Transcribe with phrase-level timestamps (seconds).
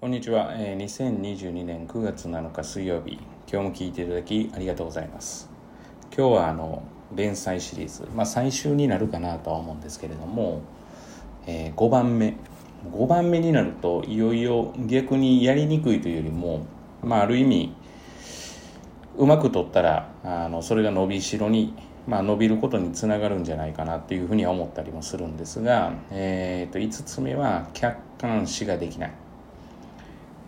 [0.00, 3.18] こんにちは、えー、2022年9月7日水曜日。
[3.46, 5.50] 今日も聞いていただきありがとうございます。
[6.16, 6.82] 今日はあの
[7.14, 10.62] 連載シリーズ、まあ、最終になるかなとは思うんですけれども、
[11.46, 12.34] えー、5番目。
[12.90, 16.64] 5番目になるといよいよ逆にやりにくいというよりも、
[17.02, 17.74] まあ、ある意味
[19.18, 21.74] うまく取ったらあのそれが伸びしろに
[22.06, 29.12] まあ、伸びることにつながるんじゃないかなっていうふうには思ったりもするんですが、えー、と5つ目は客観視ができない、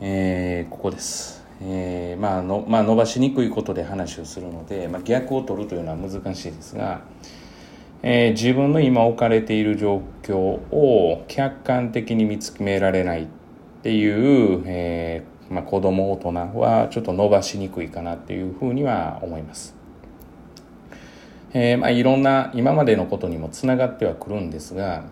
[0.04, 7.02] えー、ここです、えー、まあのまあ、伸ばしにくいことで話をするので、まあ、逆を取るというのは難しいですが、
[8.02, 13.26] えー、自分の今置かれている状況を客観的に見つめられないっ
[13.84, 19.76] ていう、えーまあ、子供大人はちょっと伸ばしにくいかなっていうふうには思います。
[21.54, 25.04] えー、まあ、いろんな今までのことにもつながってはくるんですが、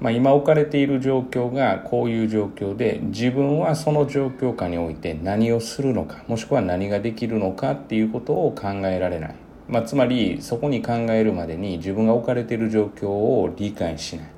[0.00, 9.34] まあ、今置かれている状況がこういう状況で自分はその状況下において何をするのかもしくは何ができるのかっていうことを考えられない、
[9.68, 14.30] まあ、つまりそこに考えるまでに自分が置かれている状況を理解しない、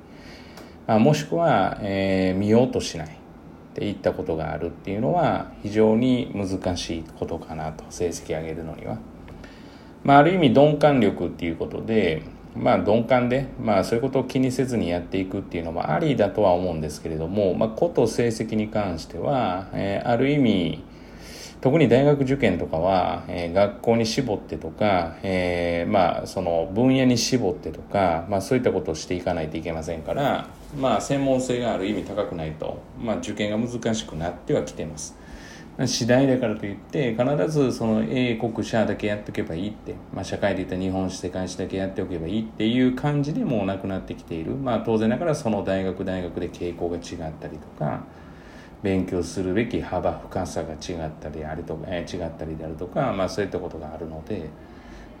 [0.87, 3.21] まあ、もしくは、えー、見ようとしない。
[3.71, 4.67] っていったことがある。
[4.67, 8.97] っていうのは非常に難しいことかなと成績上げるのには。
[10.03, 12.23] まあ、ある意味鈍感力っていうことで、
[12.55, 20.83] まあ、鈍感で、まあ、そういうことを気にせずにやっていくっていうのもありだとは思うんですけれども、まあ、こと成績に関しては、えー、ある意味
[21.61, 35.15] 特に大学受験とかは、えー、学校に絞ってとか、えー、まあ、その分野に絞ってとか、まあ、そういったことをしていかないといけませんから、まあ、専門性がある意味高くないと、まあ、受験が難しくなってはきてます。
[35.87, 48.03] 次第だからといって必ずその英国社だけやっておけばいいって、まあ、社会で言った日本史世界史だけやっておけばいいっていう感じでもうなくなってきている、まあ、当然ながらその大学大学で傾向が違ったりとか
[48.83, 54.49] 勉強するべき幅深さが違ったりあるとか、え違ったりであるとか、まあ、そういったことがあるので、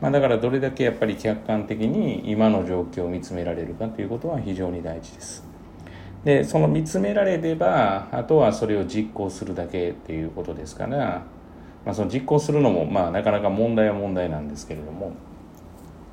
[0.01, 5.50] まあ、だからどれだけやっぱり客観的に今の状況を見つめられるかということは非常に大事です。
[6.23, 11.23] でその見つめられればあとはそれを実行するだけっていうことですから、
[11.85, 15.13] まあ、その実行するのも、まあ、なかなか問題は問題なんですけれども、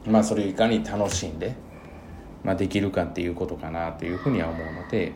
[0.07, 1.55] まあ、それをいかに楽しんで、
[2.43, 5.13] まあ、できるかっていうことかなというふうには思うので、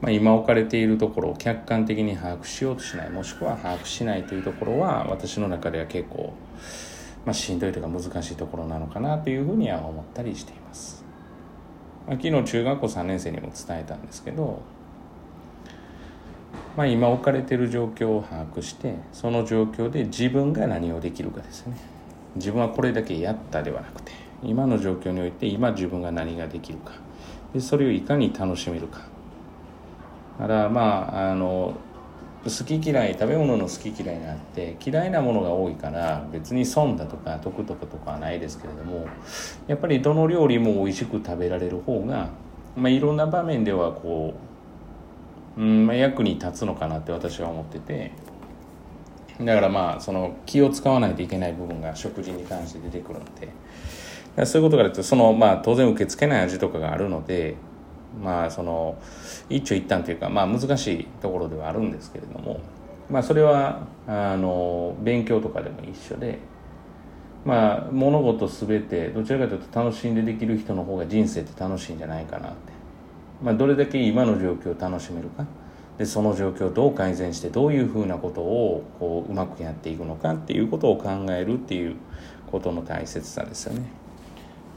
[0.00, 6.34] まあ、今置かれているところを客観的に把握しようとしないもしくは把握しないというところは私の中では結構、
[7.24, 11.05] まあ、しんどいというか難しいところなのかなというふうには思ったりしています。
[12.08, 14.62] 昨日中学校3年生にも伝えたんですけど、
[16.76, 21.76] まあ、今置かれている状況を把握してその状況で自分が何をできるかですね。
[22.36, 24.12] 自分はこれだけやったではなくて
[24.42, 26.92] 今の状況において今自分が何ができるか。
[27.52, 29.00] でそれをいかに楽しめるか。
[30.38, 31.74] だからまああの
[32.44, 39.06] 好き嫌い食べ物の好き嫌いがあって嫌いなものが多いから別に損だとか得とかとかはないですけれども
[39.66, 42.30] やっぱりどの料理も美味しく食べられる方が、
[42.76, 44.34] まあ、いろんな場面ではこ
[45.56, 48.12] う、うんまあ、役に立つのかなって私は思ってて
[49.40, 53.24] だからまあその気を使わないといけない部分が食事に関して出てくるの
[54.36, 57.56] でそういうことから言うとそのまあ当然受け付けない味とかがあるので
[58.22, 58.96] まあその
[59.48, 62.60] 一長一短というかまあ難しいところではあるんですけれども
[63.10, 66.38] まあそれはあの勉強とかでも一緒で
[67.44, 72.56] まあ物事全てどちらかというと楽しんでできる人の方が人生って楽しいんじゃないかなって、
[73.42, 75.46] まあ、どれだけ今の状況を楽しめるか
[75.98, 81.96] でその状況をどう改善してどういうふうなことをこううまくやっていくのかっていうことを考えるっていう
[82.50, 84.05] ことの大切さですよね。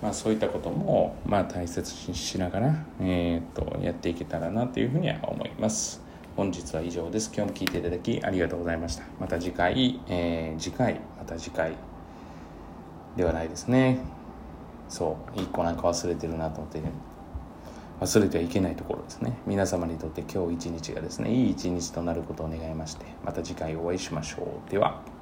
[0.01, 6.01] まあ、そういったことも、まあ、大切にしながら、えー、っとやっていけたらなというふうには思います。
[6.37, 7.31] 本日は以上です。
[7.35, 9.03] 今日も聞いていただきありがとうございました。
[9.19, 11.73] また次回、えー、次回、また次回
[13.17, 13.99] ではないですね。
[14.87, 16.81] そう、一個なんか忘れてるなと思って、
[17.99, 19.37] 忘れてはいけないところですね。
[19.45, 24.71] 皆様にとって今日一日がですね、いい一日となることを願いまして、また次回お会いしましょう。
[24.71, 25.18] では。